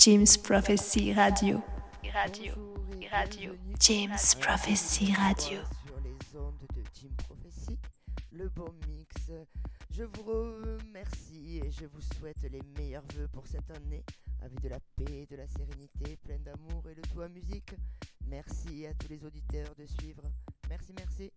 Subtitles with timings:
[0.00, 1.62] James Prophecy Radio.
[2.14, 2.54] Radio.
[3.12, 3.54] Radio.
[3.78, 5.60] James Prophecy Radio.
[5.84, 7.78] Sur les ondes de Jim Prophecy,
[8.32, 9.30] le bon mix.
[9.90, 14.02] Je vous remercie et je vous souhaite les meilleurs vœux pour cette année,
[14.40, 17.74] avec de la paix, de la sérénité, pleine d'amour et le tout à musique.
[18.26, 20.22] Merci à tous les auditeurs de suivre.
[20.70, 21.30] Merci, merci.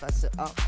[0.00, 0.59] Face A.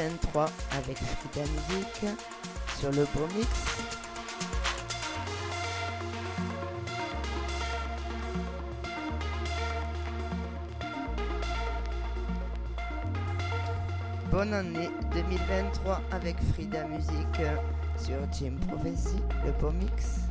[0.00, 0.46] 2023
[0.78, 2.16] avec Frida Music
[2.78, 3.48] sur le beau mix.
[14.30, 17.12] Bonne année 2023 avec Frida Music
[17.98, 20.29] sur Team Prophecy, le beau mix.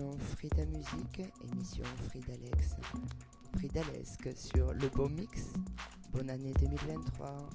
[0.00, 2.76] Émission Frida Musique, émission Fridalex,
[3.56, 5.52] Fridalesque sur le beau mix.
[6.12, 7.50] Bonne année 2023.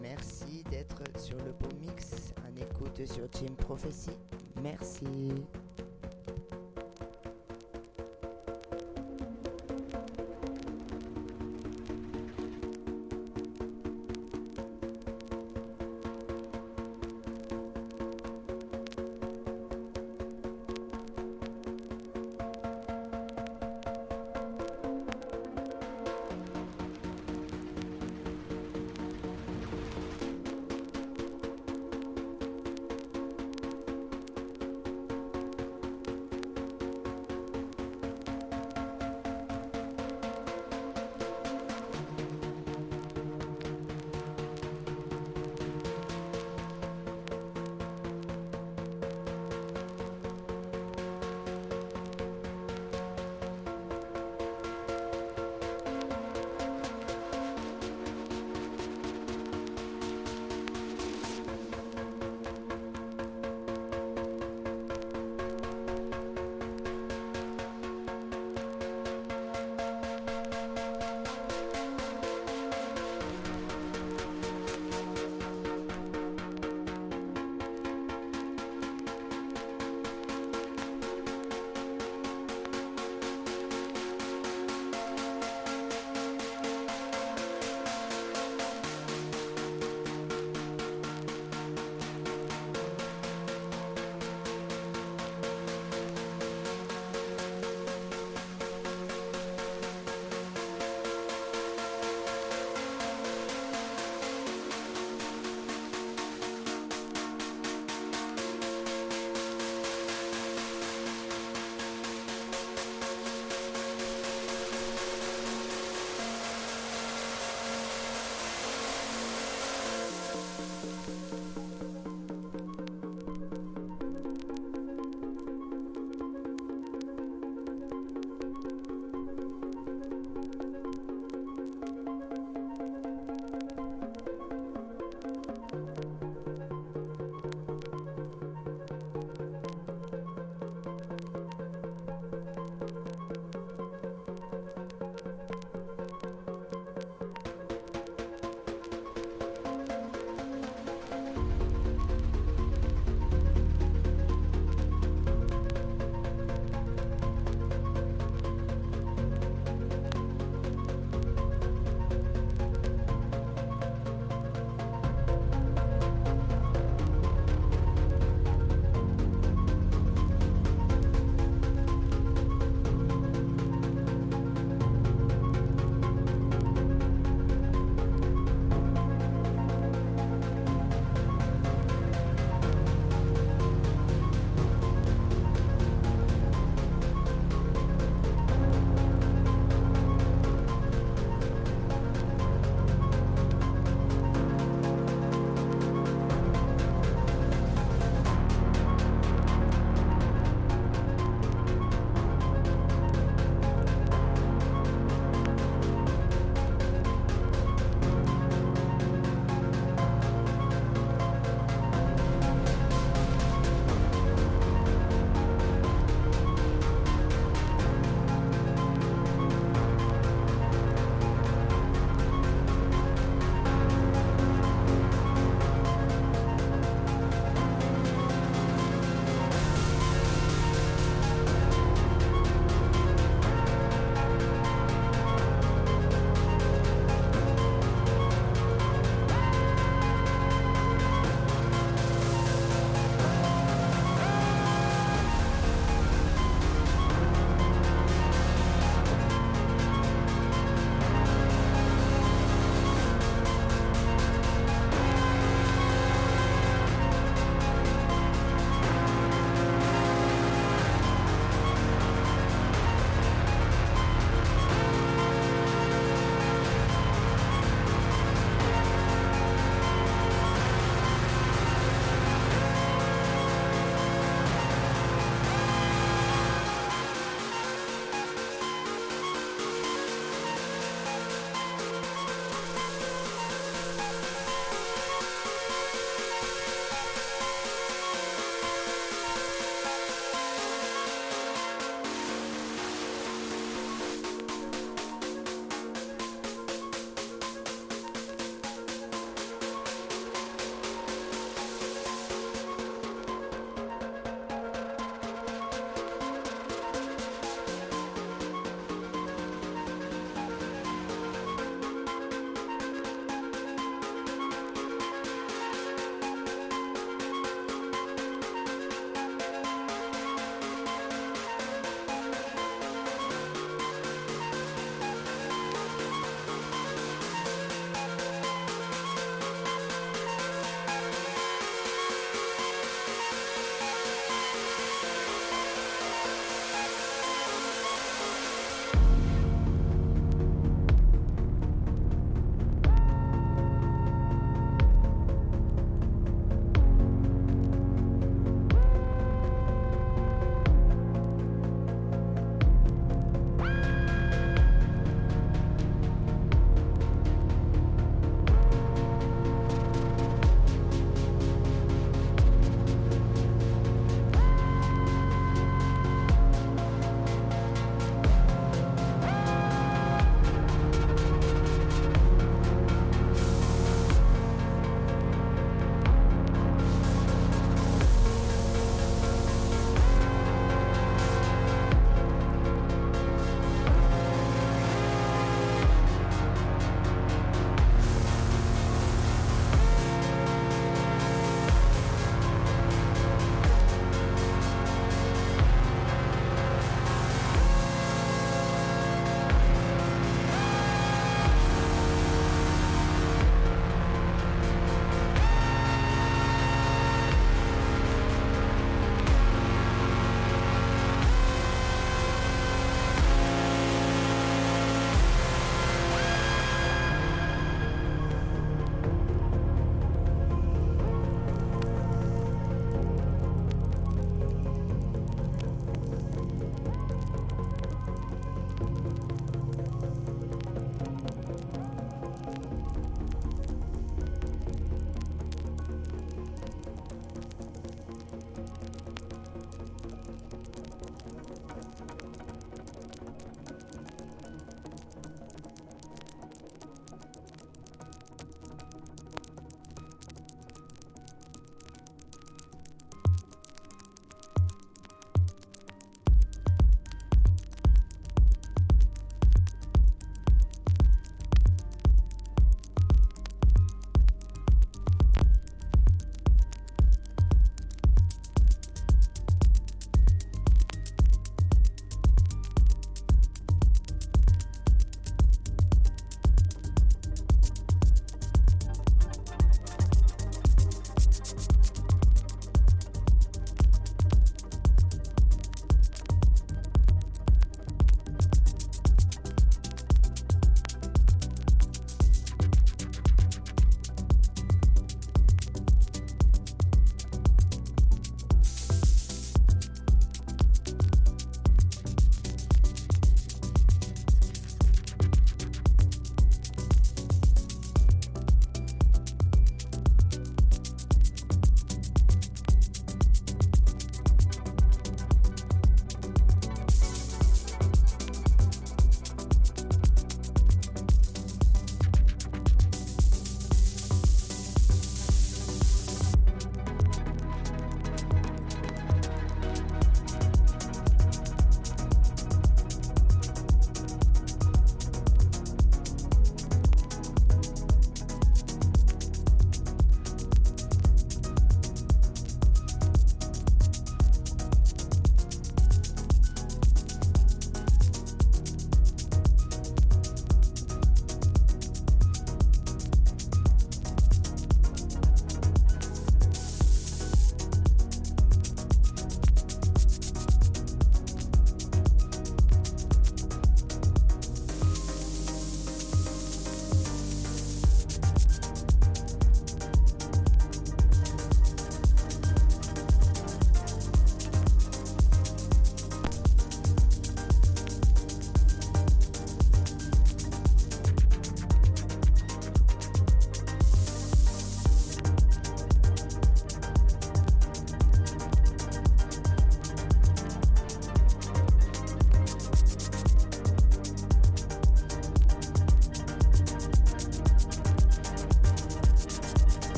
[0.00, 4.10] Merci d'être sur le beau mix en écoute sur Team Prophecy.
[4.62, 5.06] Merci.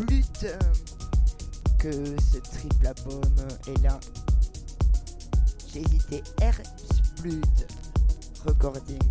[0.00, 0.46] Herzblut
[1.78, 3.20] que ce triple album
[3.66, 4.00] est là.
[5.72, 7.42] J'ai hésité Herzblut
[8.46, 9.09] Recording.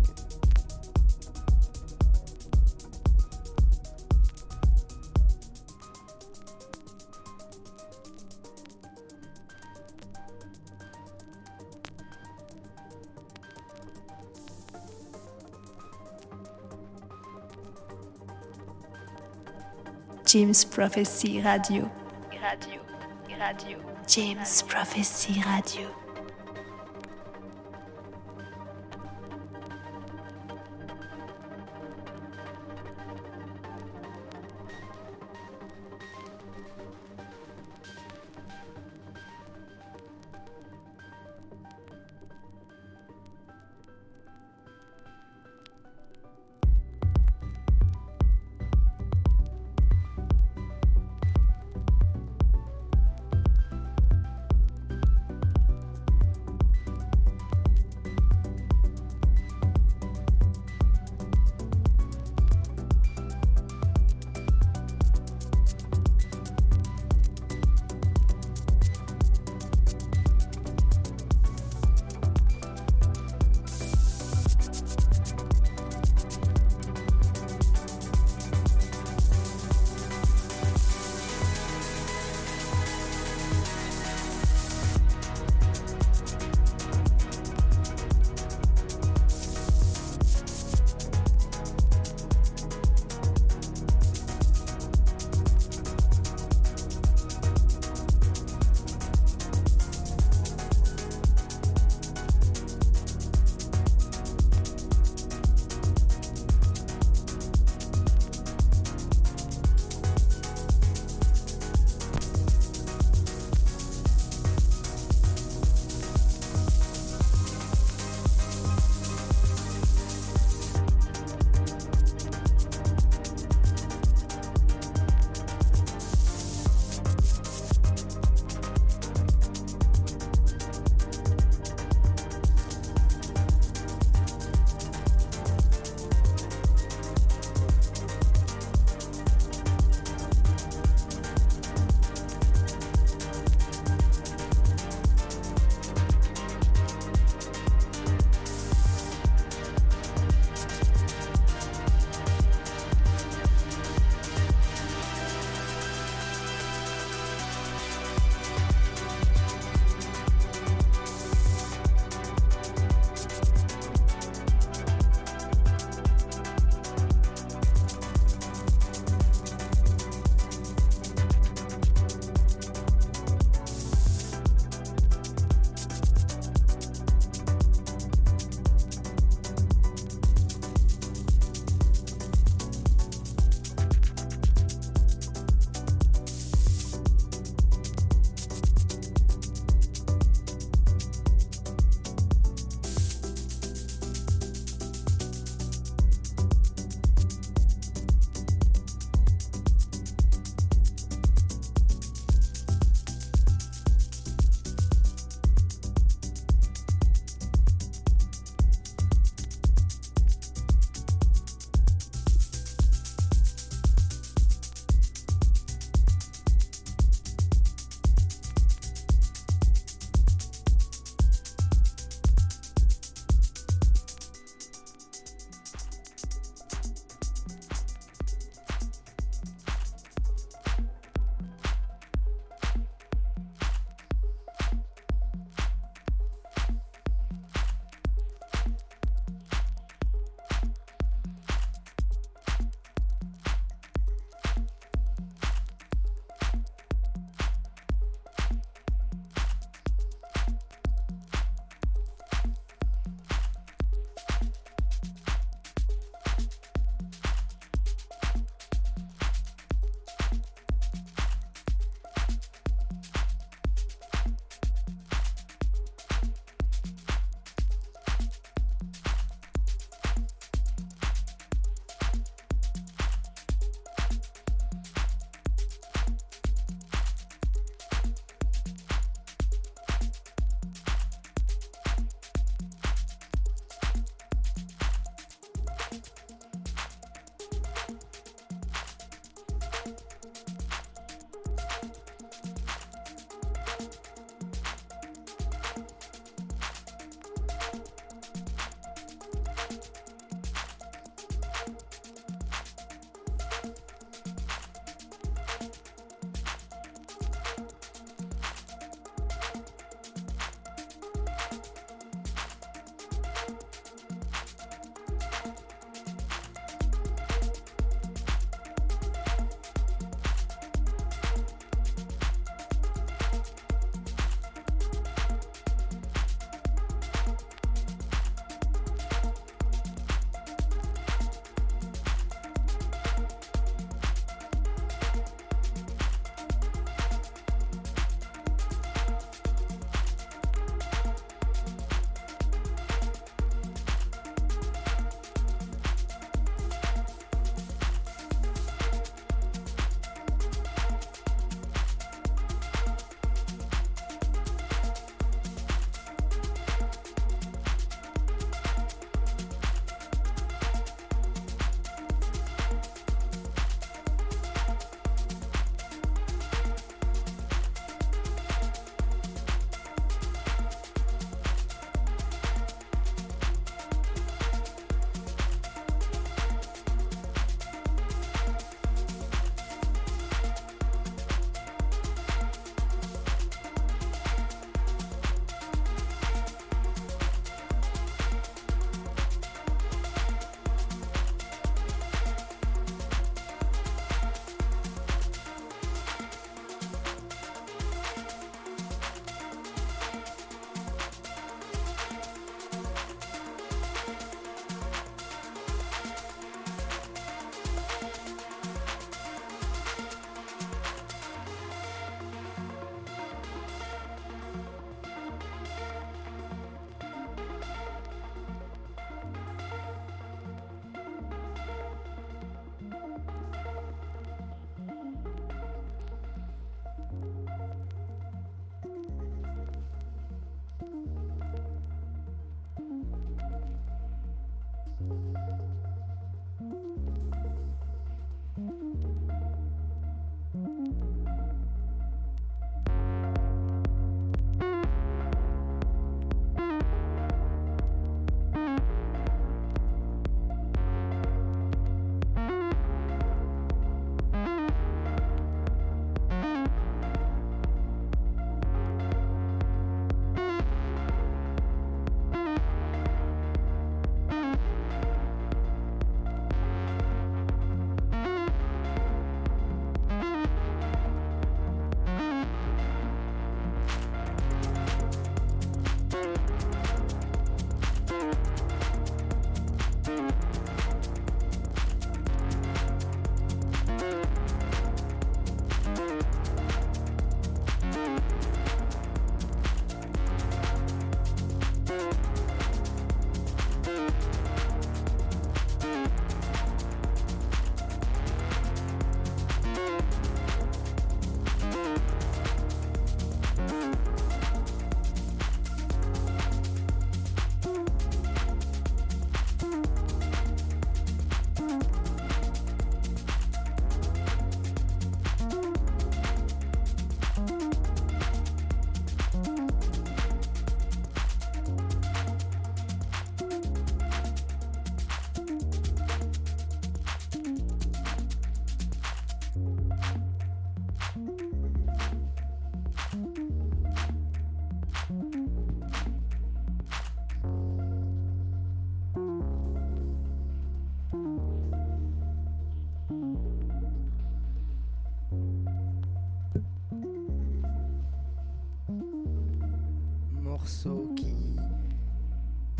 [20.60, 21.90] James Prophecy Radio.
[22.42, 22.80] Radio.
[23.38, 23.78] Radio.
[24.06, 25.88] James Prophecy Radio.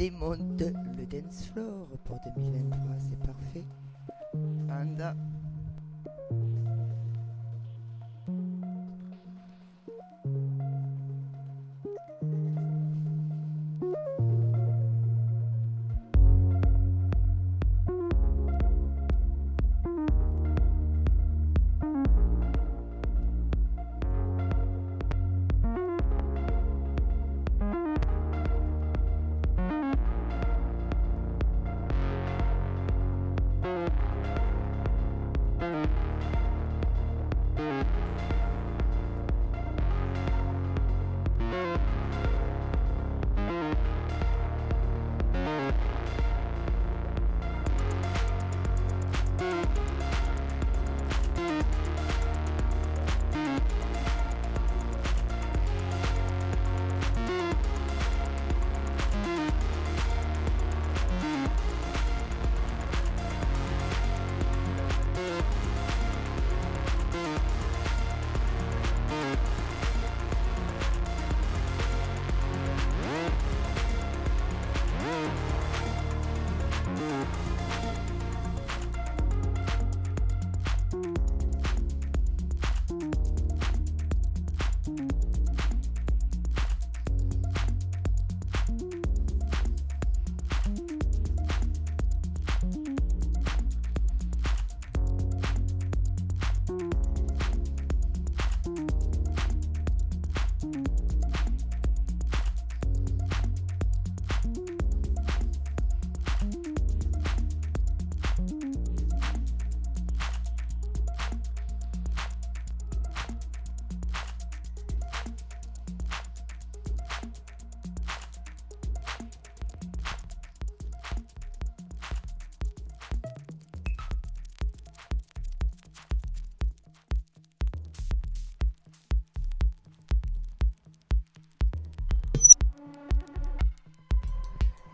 [0.00, 0.62] Démonte
[0.96, 3.79] le dance floor pour 2023, c'est parfait.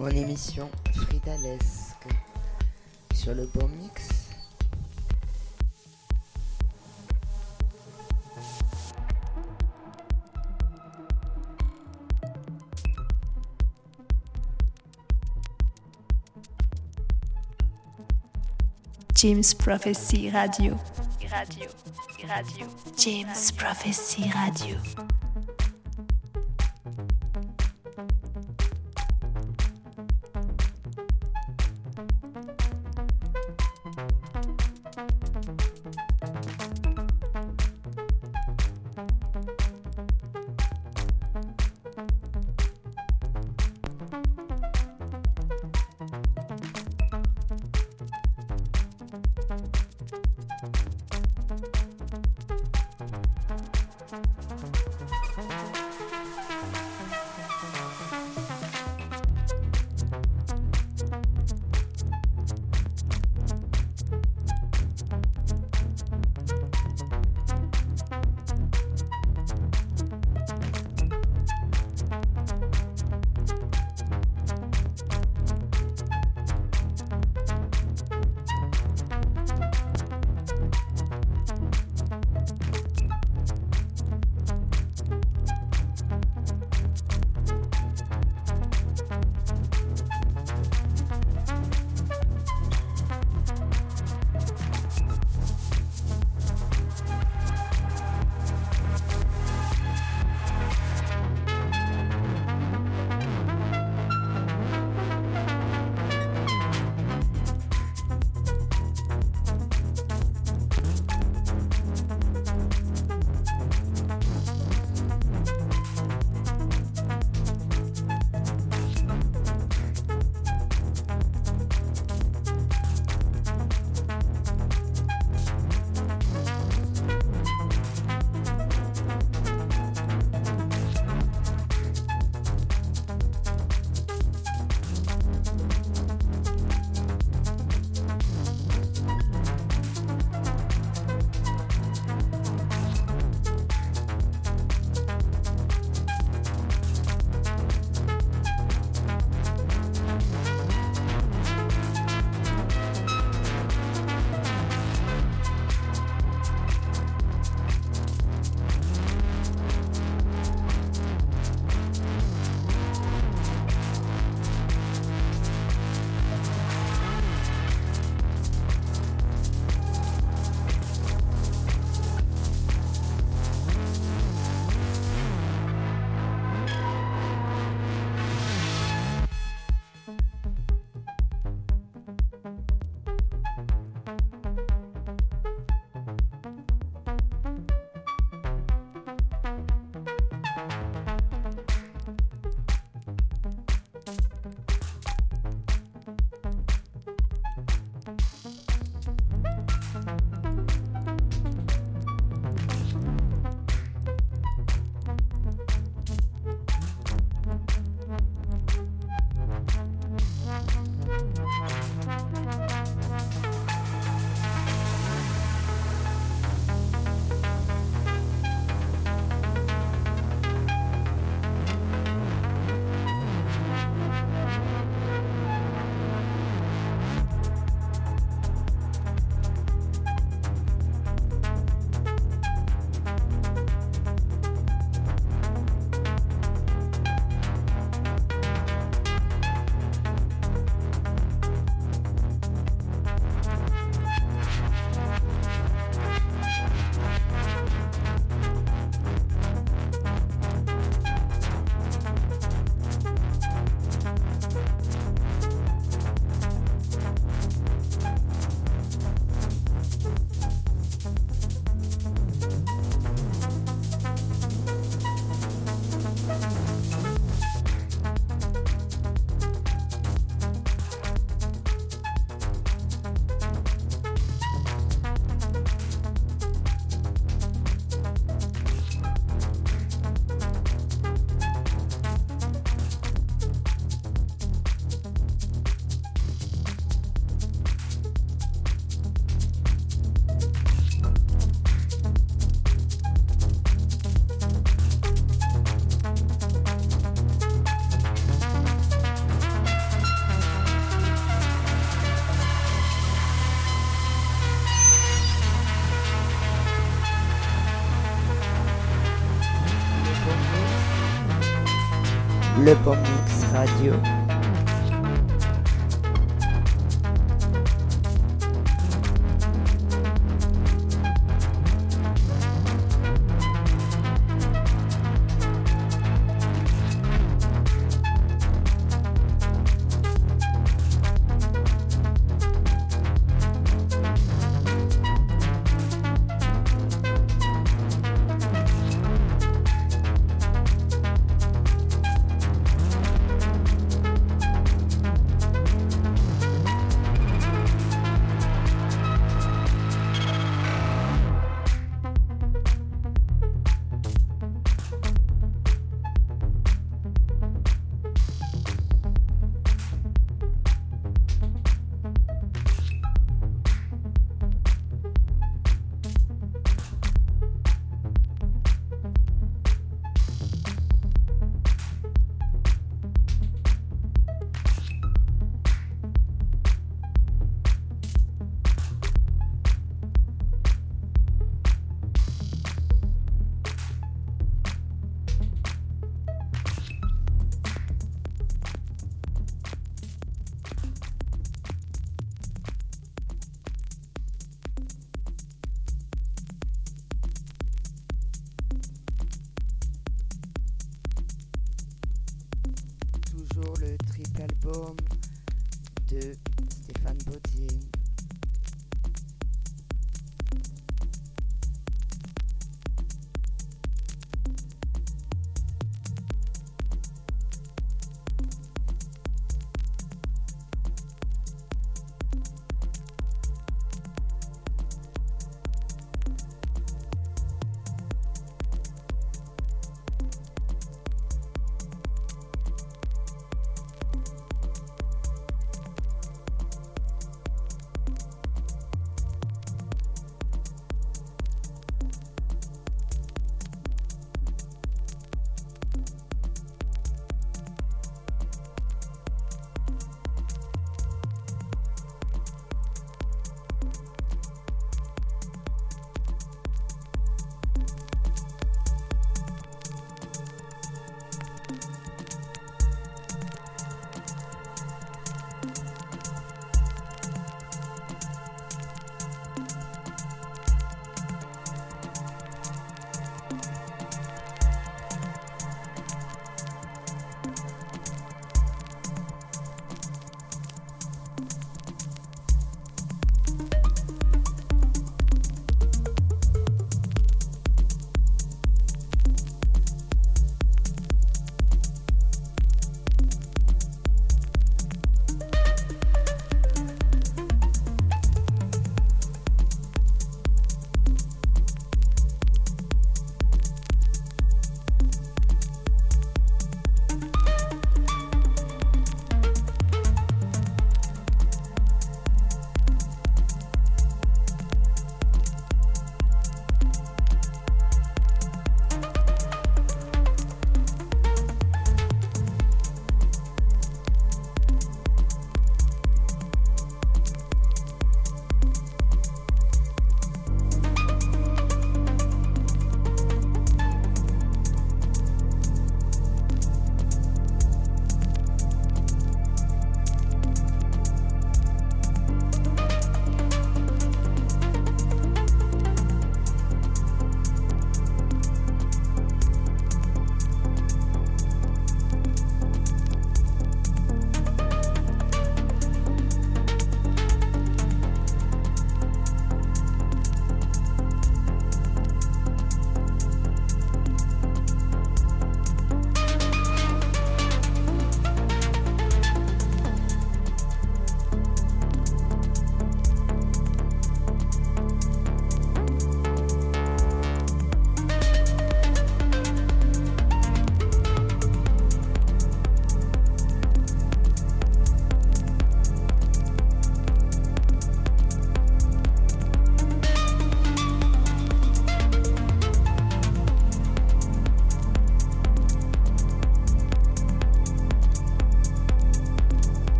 [0.00, 2.08] Mon émission Fridalesque
[3.12, 4.30] sur le bon mix.
[19.16, 20.78] James Prophecy Radio.
[21.30, 21.66] Radio.
[22.26, 22.66] Radio.
[22.96, 25.09] James Prophecy Radio.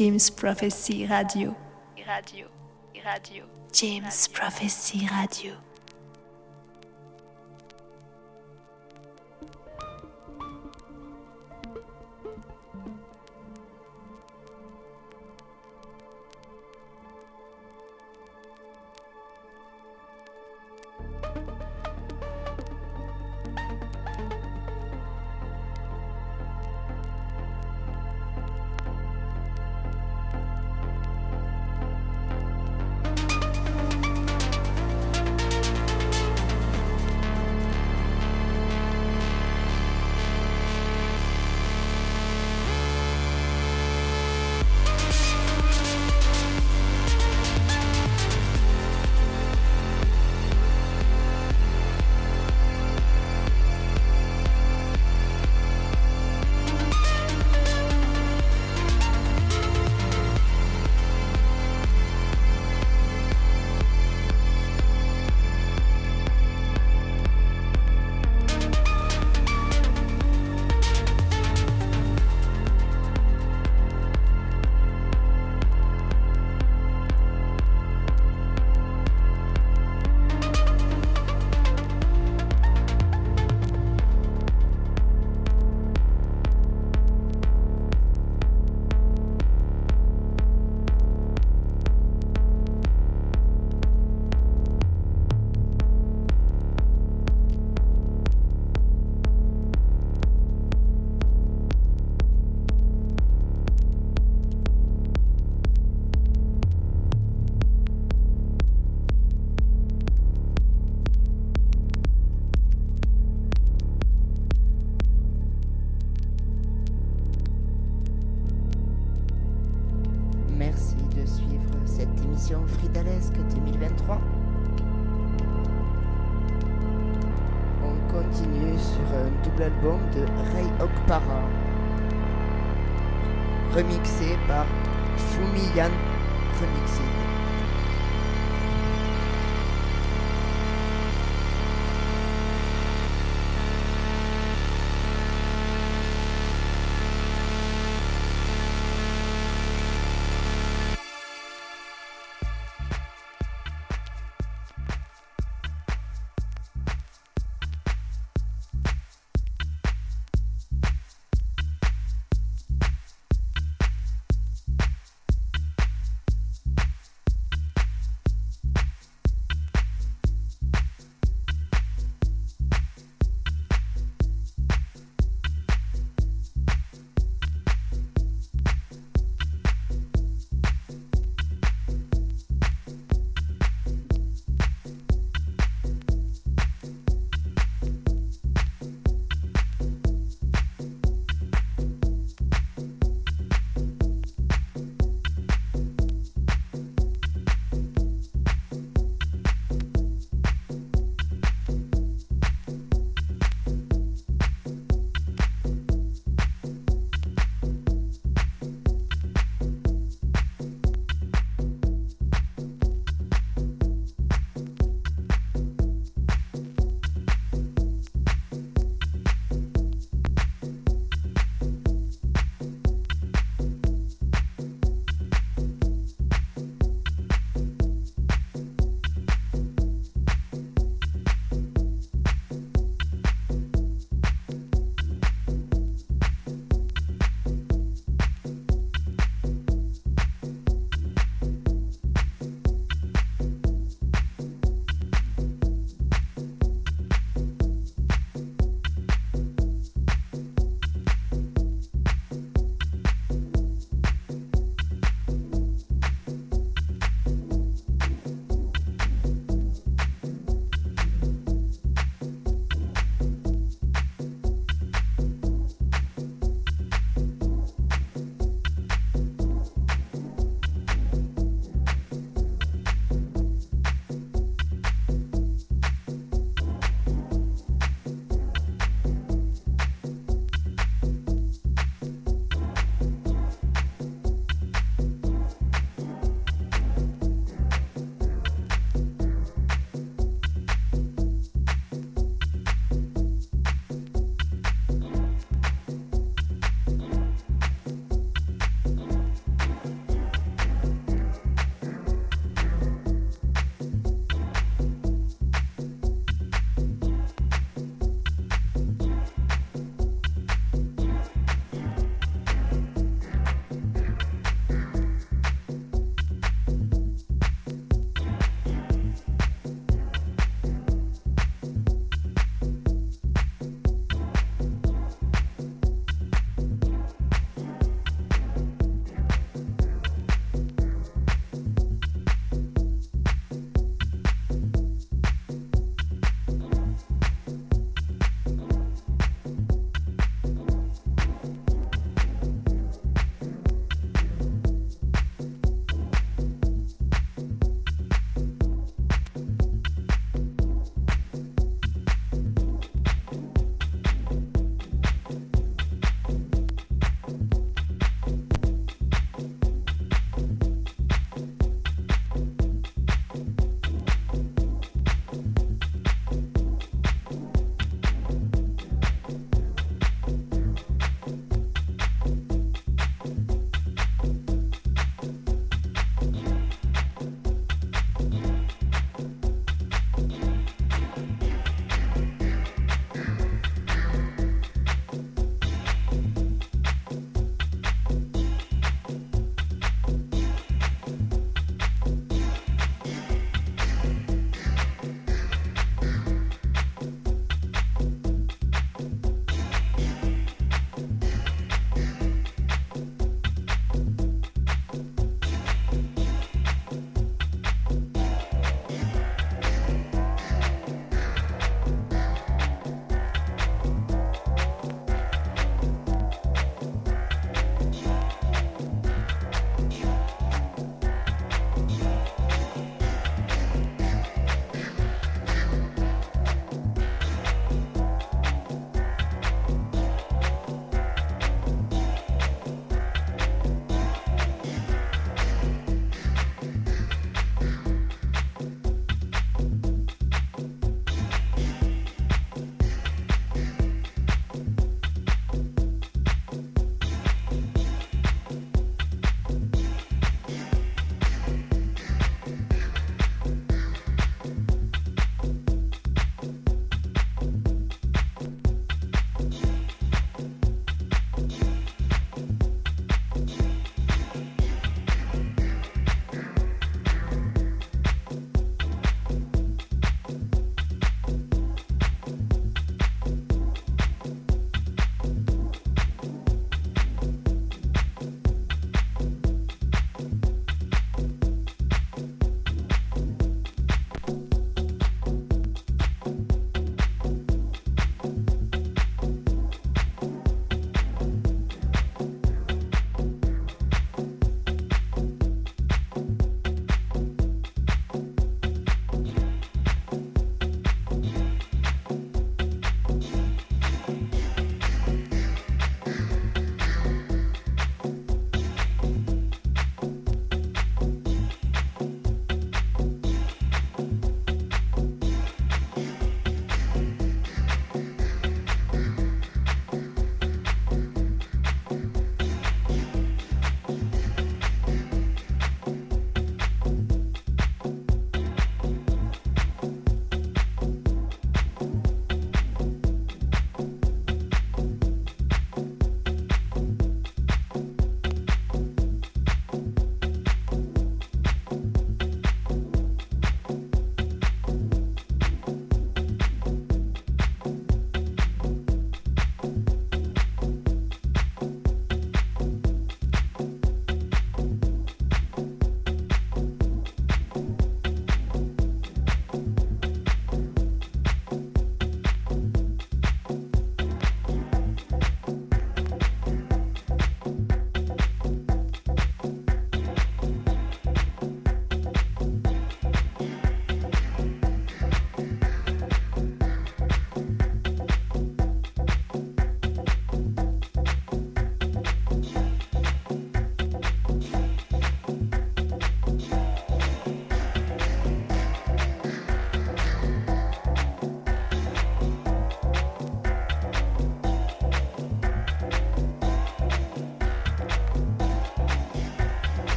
[0.00, 1.54] James Prophecy Radio.
[2.06, 2.46] Radio.
[3.04, 3.44] Radio.
[3.70, 5.52] James Prophecy Radio.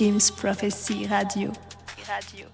[0.00, 1.52] James Prophecy Radio.
[2.08, 2.46] Radio.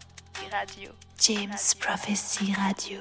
[0.50, 0.90] Radio.
[1.16, 3.00] James Prophecy Radio.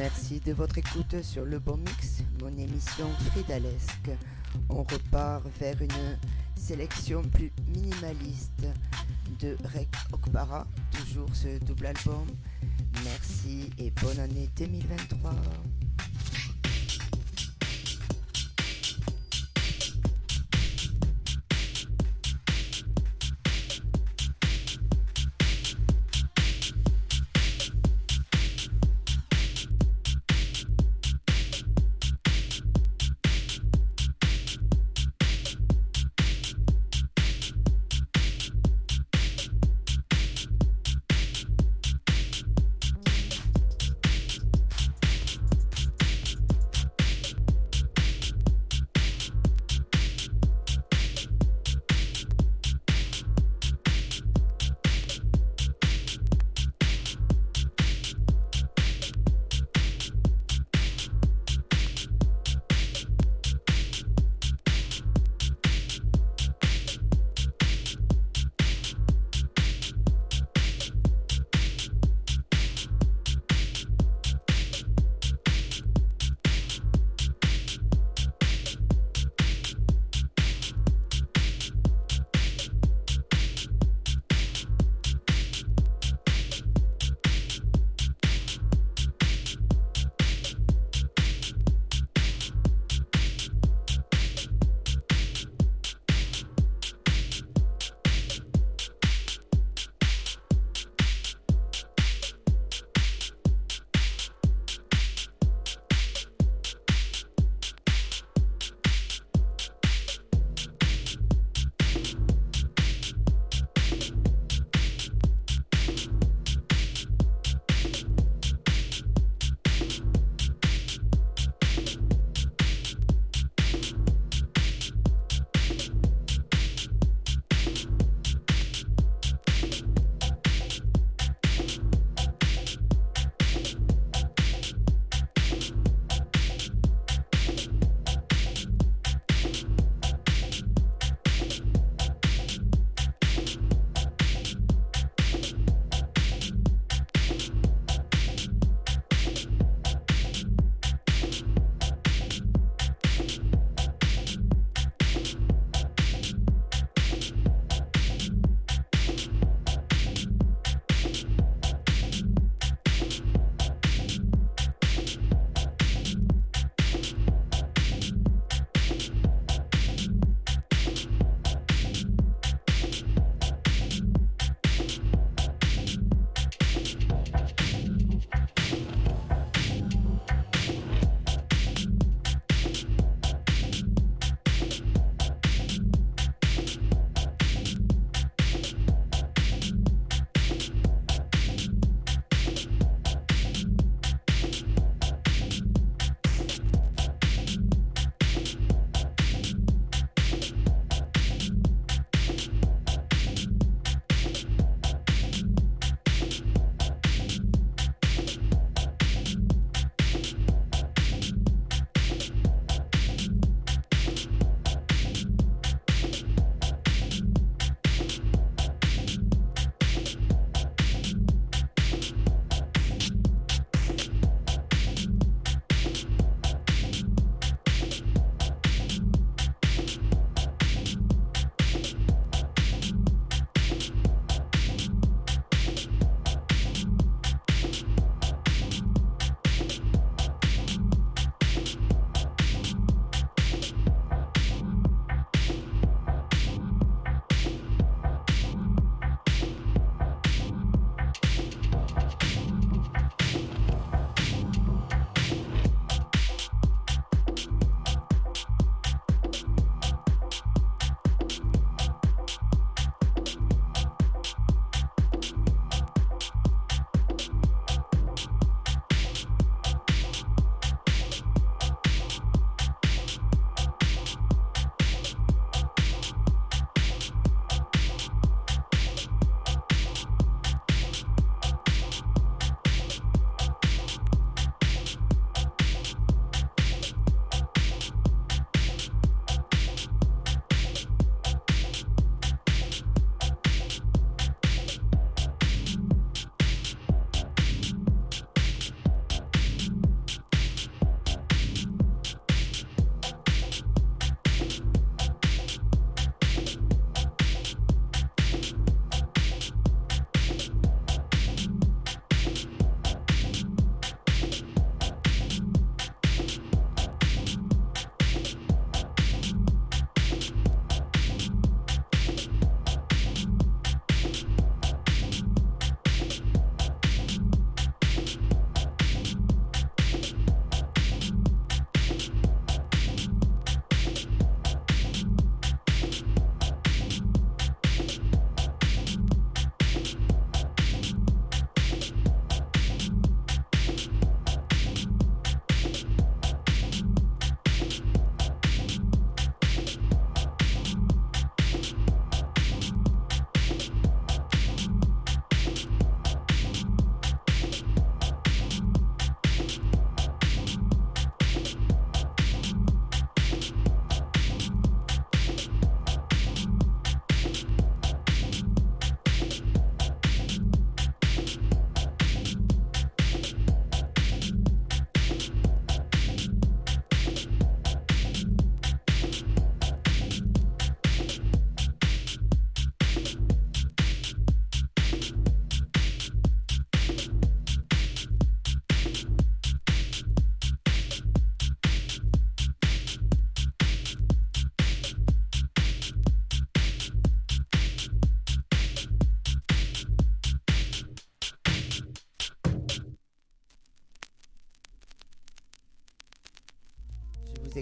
[0.00, 4.08] Merci de votre écoute sur le bon mix, mon émission fridalesque.
[4.70, 6.16] On repart vers une
[6.56, 8.64] sélection plus minimaliste
[9.40, 12.26] de Rek Okbara, toujours ce double album.
[13.04, 15.32] Merci et bonne année 2023.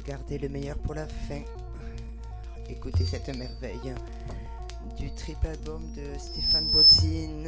[0.08, 1.42] Gardé le meilleur pour la fin.
[2.70, 3.92] Écoutez cette merveille
[4.96, 7.44] du triple album de Stéphane Bodzin.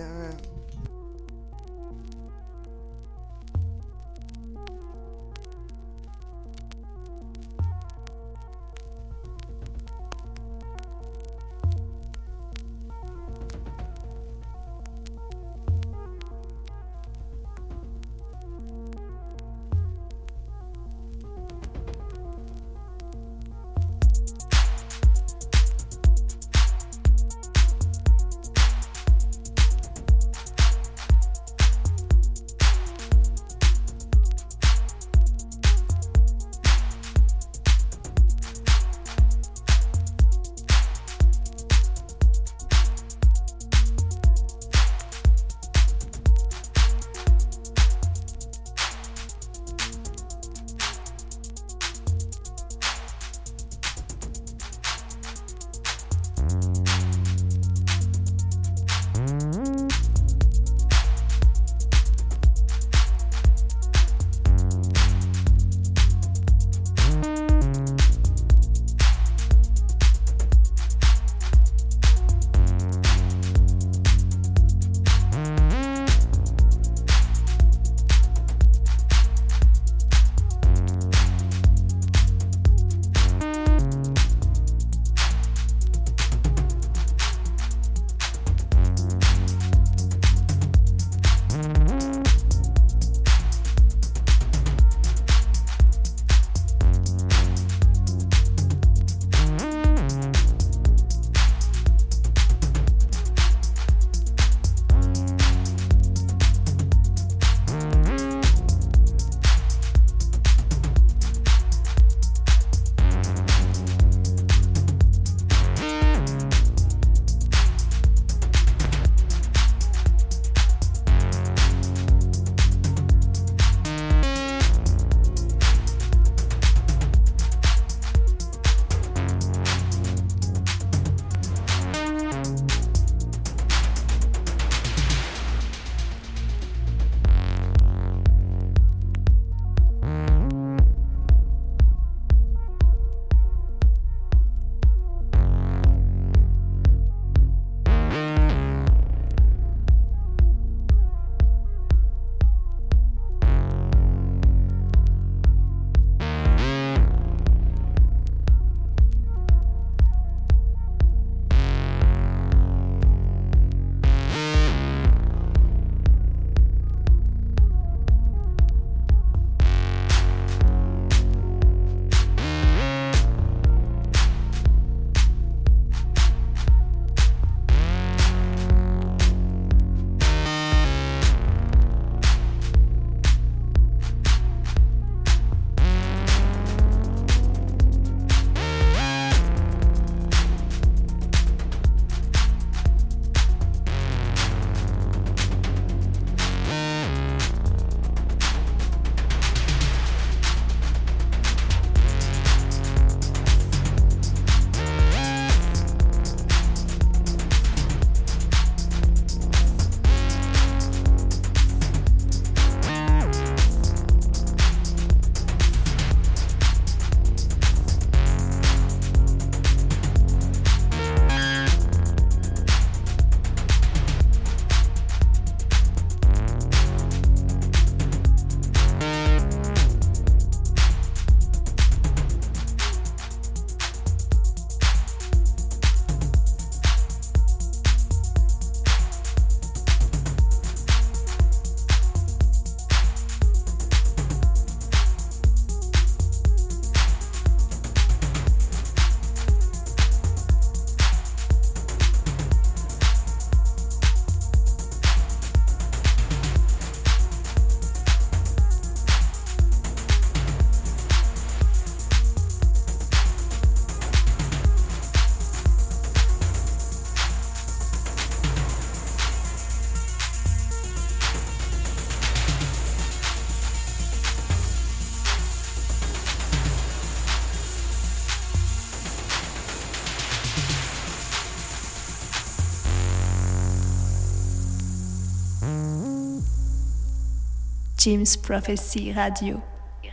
[288.01, 289.63] James Prophecy Radio.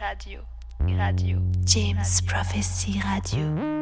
[0.01, 0.41] Radio.
[0.81, 1.41] Radio.
[1.63, 3.76] James Prophecy Radio.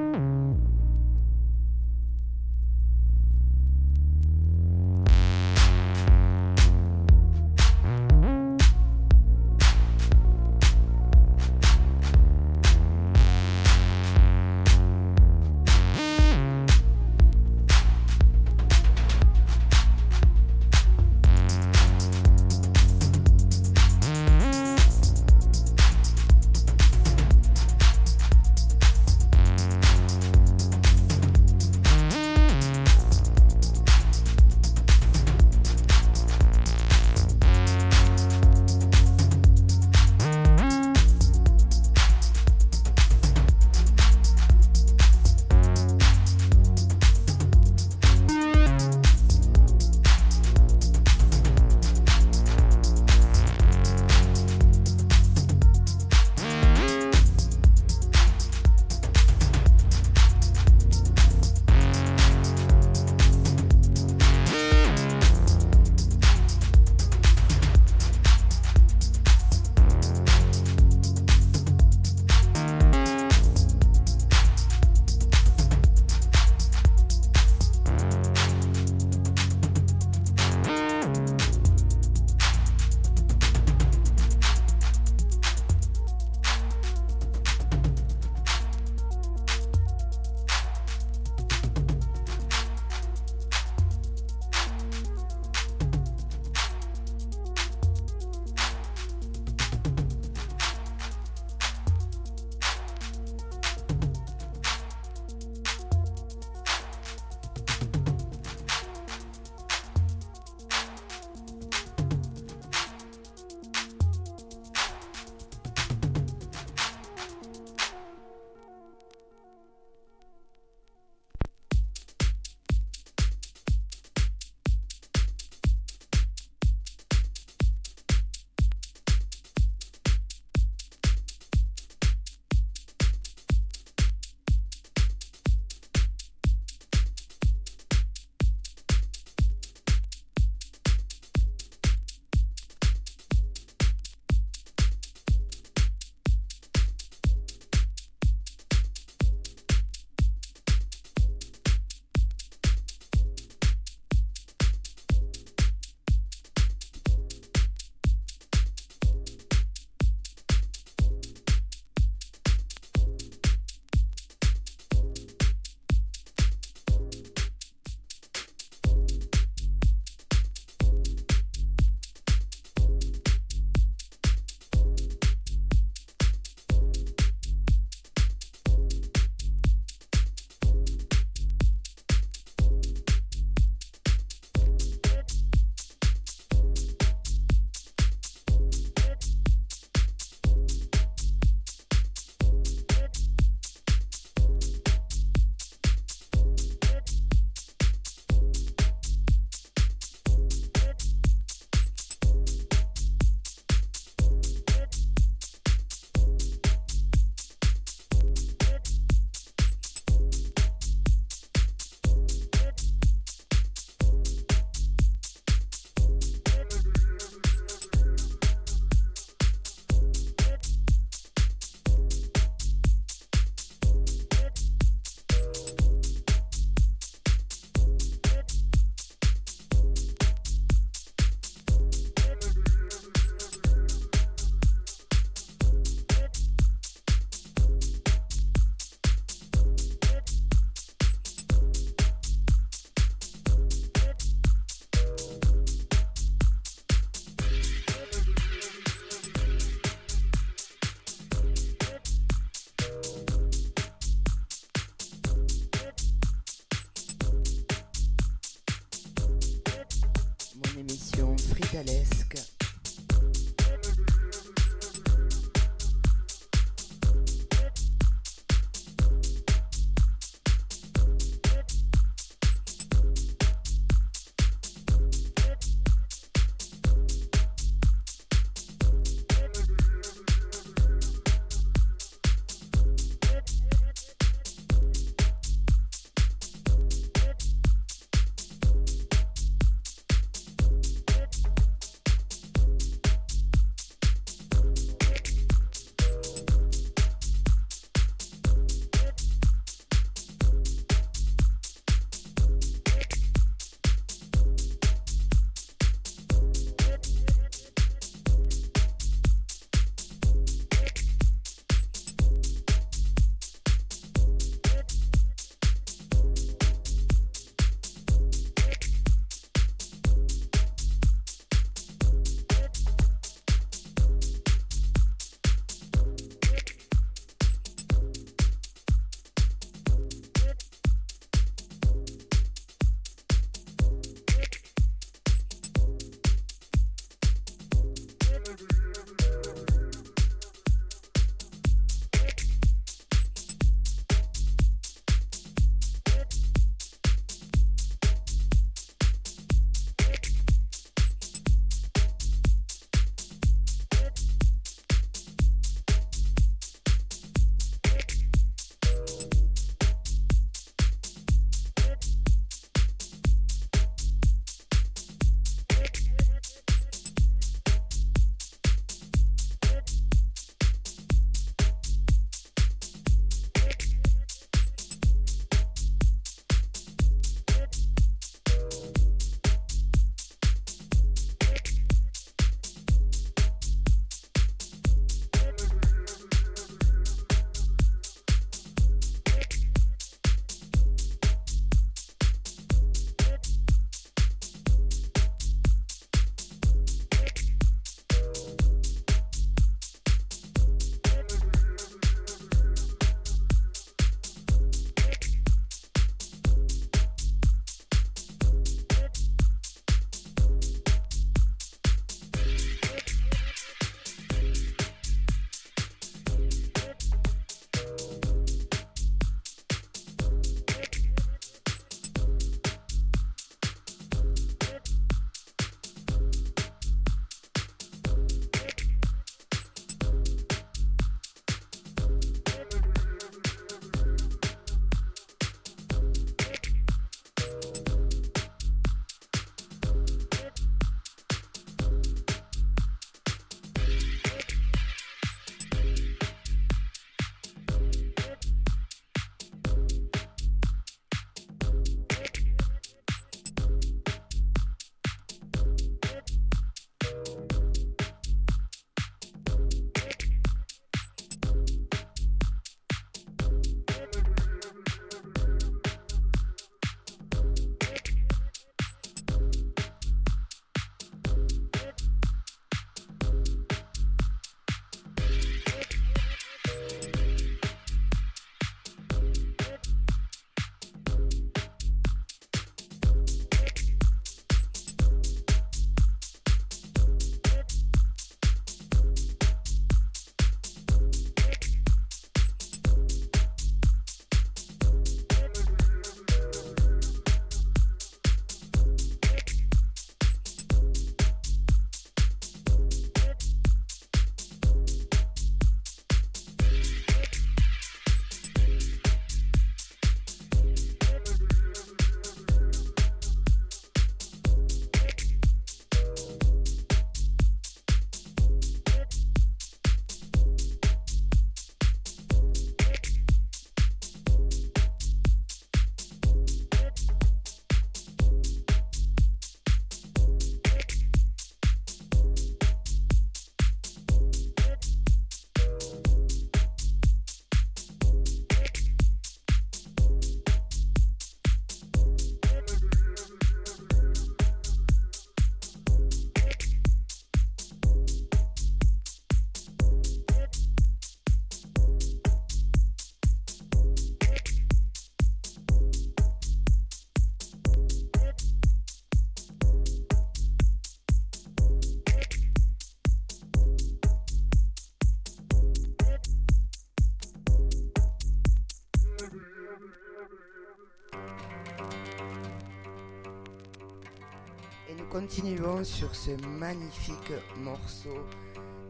[575.16, 577.32] Continuons sur ce magnifique
[577.64, 578.18] morceau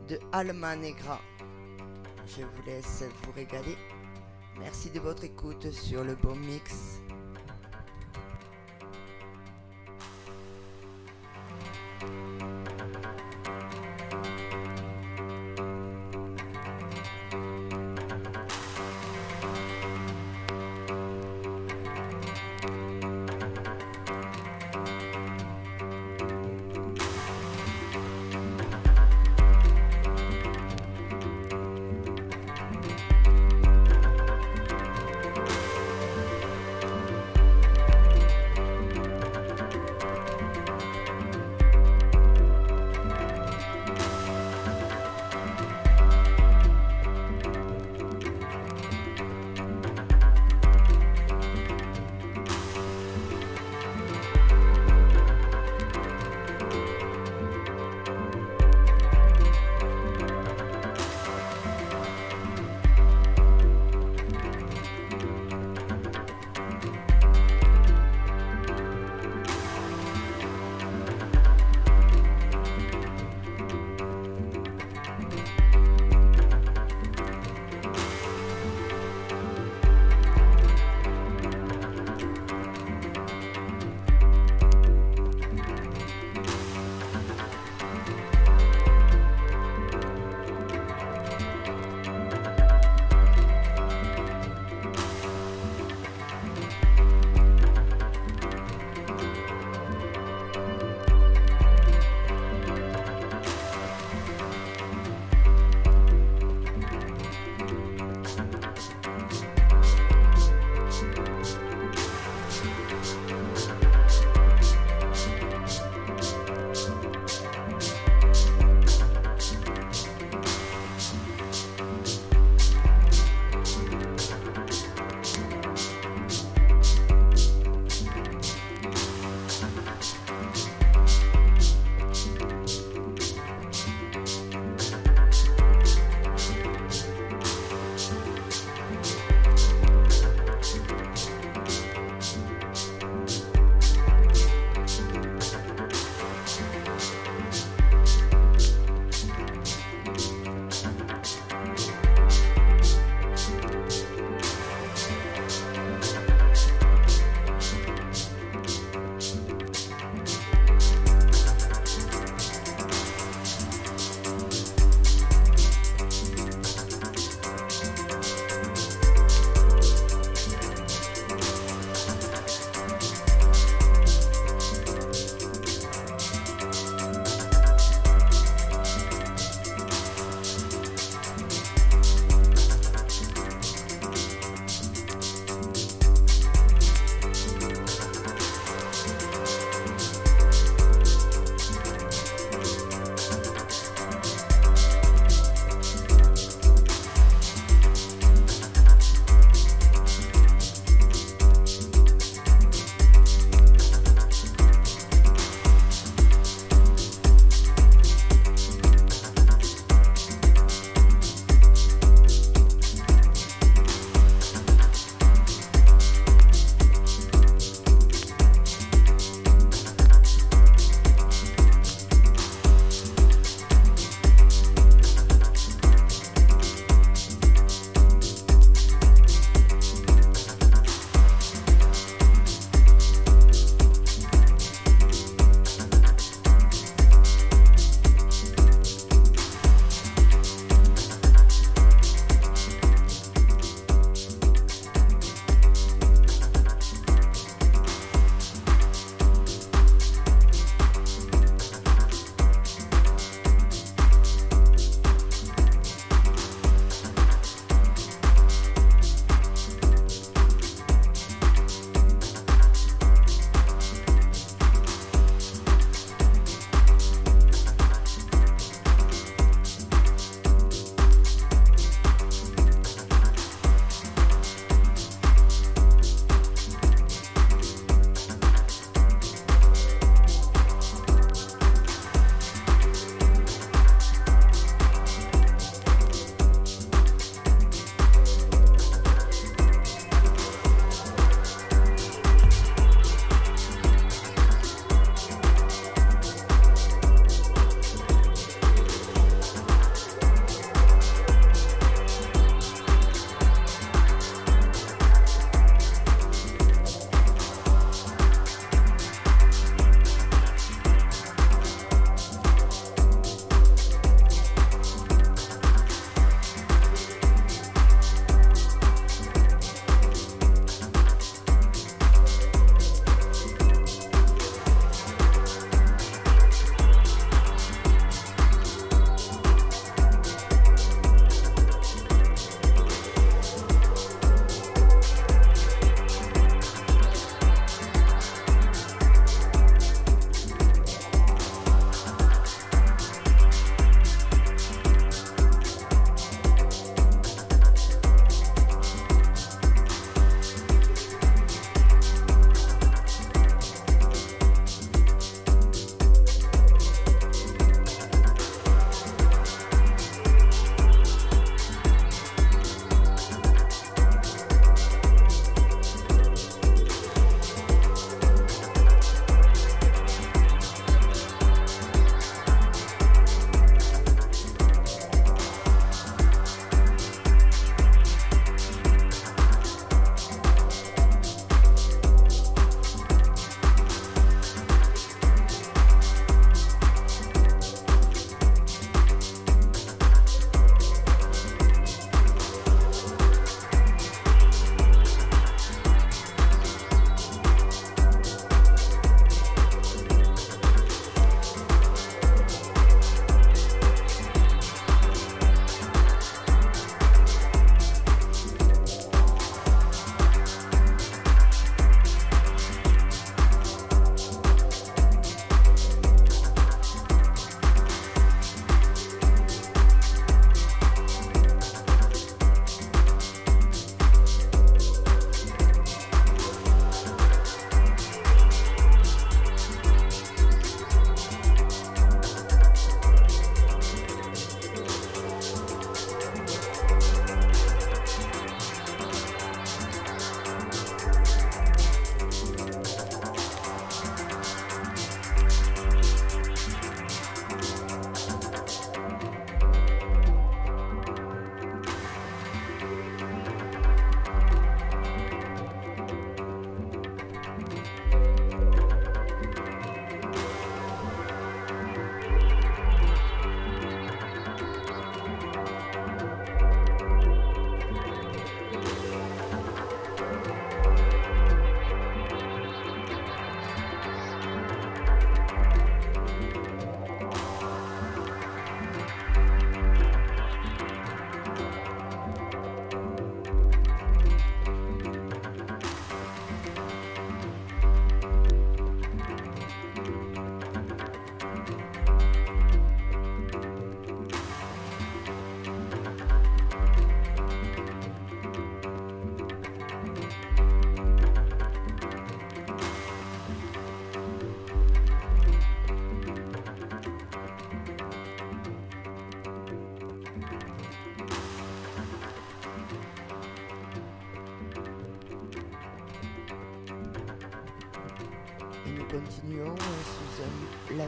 [0.09, 1.21] de Alma Negra.
[2.25, 3.77] Je vous laisse vous régaler.
[4.57, 7.03] Merci de votre écoute sur le bon mix.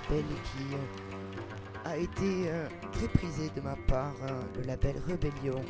[0.08, 5.62] Qui euh, a été euh, très prisé de ma part, hein, le label Rebellion.